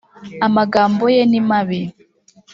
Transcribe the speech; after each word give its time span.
amagambo 0.47 1.03
ye 1.15 1.23
nimabi. 1.31 1.81